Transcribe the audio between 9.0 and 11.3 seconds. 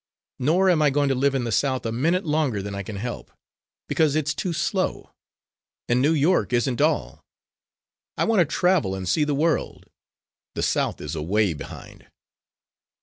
see the world. The South is